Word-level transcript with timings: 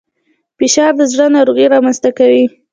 فشار 0.57 0.91
د 0.97 1.01
زړه 1.11 1.25
ناروغۍ 1.35 1.65
رامنځته 1.73 2.09
کوي 2.17 2.43